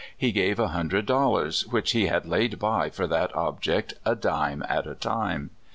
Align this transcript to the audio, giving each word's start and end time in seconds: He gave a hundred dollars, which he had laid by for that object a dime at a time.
He 0.17 0.31
gave 0.31 0.57
a 0.57 0.69
hundred 0.69 1.05
dollars, 1.05 1.67
which 1.67 1.91
he 1.91 2.07
had 2.07 2.25
laid 2.25 2.57
by 2.57 2.89
for 2.89 3.05
that 3.05 3.35
object 3.35 3.93
a 4.03 4.15
dime 4.15 4.63
at 4.67 4.87
a 4.87 4.95
time. 4.95 5.51